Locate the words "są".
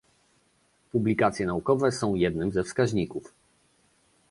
1.91-2.15